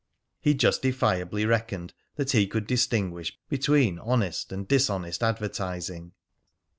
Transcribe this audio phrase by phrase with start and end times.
[0.39, 6.13] He justifiably reckoned that he could distinguish between honest and dishonest advertising.